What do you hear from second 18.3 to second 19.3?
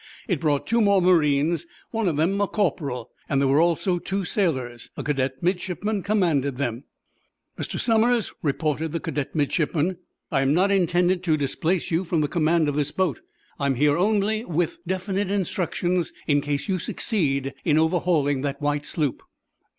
that white sloop."